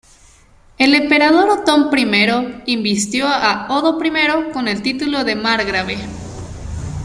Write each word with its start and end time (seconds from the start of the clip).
El 0.79 0.95
emperador 0.95 1.47
Otón 1.51 1.91
I 1.95 2.61
invistió 2.65 3.27
a 3.27 3.67
Odo 3.69 4.03
I 4.03 4.51
con 4.51 4.67
el 4.67 4.81
título 4.81 5.23
de 5.23 5.35
margrave. 5.35 5.99